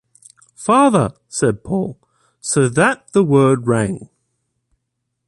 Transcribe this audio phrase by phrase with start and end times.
[0.55, 1.99] “Father!” said Paul,
[2.39, 4.09] so that the word rang.